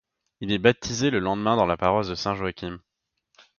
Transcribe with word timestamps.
Il 0.39 0.51
est 0.51 0.57
baptisé 0.57 1.11
le 1.11 1.19
lendemain 1.19 1.55
dans 1.55 1.67
la 1.67 1.77
paroisse 1.77 2.11
Saint-Joachim. 2.15 2.79